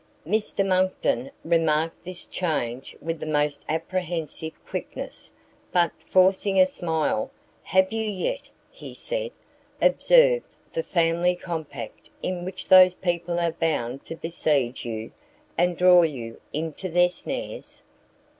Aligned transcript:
Mr 0.25 0.65
Monckton 0.67 1.29
remarked 1.45 2.03
this 2.03 2.25
change 2.25 2.97
with 3.03 3.19
the 3.19 3.25
most 3.27 3.63
apprehensive 3.69 4.53
quickness, 4.65 5.31
but, 5.71 5.91
forcing 5.99 6.59
a 6.59 6.65
smile, 6.65 7.29
"Have 7.61 7.91
you 7.91 8.01
yet," 8.01 8.49
he 8.71 8.95
said, 8.95 9.29
"observed 9.79 10.47
the 10.73 10.81
family 10.81 11.35
compact 11.35 12.09
in 12.23 12.43
which 12.43 12.67
those 12.67 12.95
people 12.95 13.39
are 13.39 13.51
bound 13.51 14.03
to 14.05 14.15
besiege 14.15 14.85
you, 14.85 15.11
and 15.55 15.77
draw 15.77 16.01
you 16.01 16.41
into 16.51 16.89
their 16.89 17.07
snares?" 17.09 17.83